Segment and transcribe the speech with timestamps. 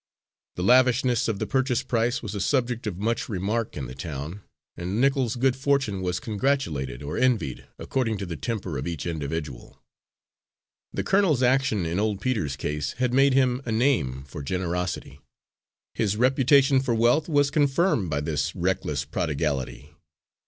[0.55, 4.41] The lavishness of the purchase price was a subject of much remark in the town,
[4.75, 9.79] and Nichols's good fortune was congratulated or envied, according to the temper of each individual.
[10.91, 15.21] The colonel's action in old Peter's case had made him a name for generosity.
[15.93, 19.93] His reputation for wealth was confirmed by this reckless prodigality.